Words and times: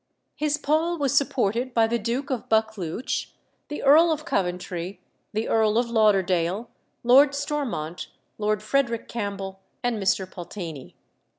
His 0.35 0.57
pall 0.57 0.97
was 0.97 1.15
supported 1.15 1.75
by 1.75 1.85
the 1.85 1.99
Duke 1.99 2.31
of 2.31 2.49
Buccleuch, 2.49 3.27
the 3.67 3.83
Earl 3.83 4.11
of 4.11 4.25
Coventry, 4.25 4.99
the 5.31 5.47
Earl 5.47 5.77
of 5.77 5.91
Lauderdale, 5.91 6.71
Lord 7.03 7.35
Stormont, 7.35 8.07
Lord 8.39 8.63
Frederick 8.63 9.07
Campbell, 9.07 9.59
and 9.83 10.01
Mr. 10.01 10.27
Pulteney. 10.27 10.95